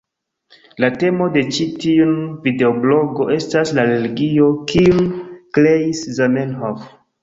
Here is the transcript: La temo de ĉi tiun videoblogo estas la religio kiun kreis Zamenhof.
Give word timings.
La 0.83 0.87
temo 1.03 1.27
de 1.35 1.43
ĉi 1.57 1.67
tiun 1.83 2.15
videoblogo 2.47 3.29
estas 3.39 3.77
la 3.81 3.87
religio 3.95 4.51
kiun 4.75 5.15
kreis 5.61 6.07
Zamenhof. 6.23 6.95